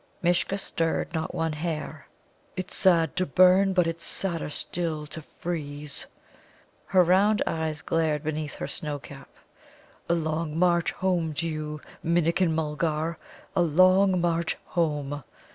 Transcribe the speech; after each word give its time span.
Mishcha 0.23 0.57
stirred 0.57 1.13
not 1.13 1.35
one 1.35 1.53
hair. 1.53 2.07
"It's 2.55 2.73
sad 2.75 3.15
to 3.17 3.27
burn, 3.27 3.73
but 3.73 3.85
it's 3.85 4.03
sadder 4.03 4.49
still 4.49 5.05
to 5.05 5.21
freeze." 5.21 6.07
Her 6.87 7.03
round 7.03 7.43
eyes 7.45 7.83
glared 7.83 8.23
beneath 8.23 8.55
her 8.55 8.65
snow 8.67 8.97
cap. 8.97 9.29
"A 10.09 10.15
long 10.15 10.57
march 10.57 10.91
home 10.91 11.35
to 11.35 11.47
you, 11.47 11.81
Minnikin 12.03 12.51
mulgar! 12.55 13.19
A 13.55 13.61
long 13.61 14.19
march 14.19 14.57
home! 14.65 15.21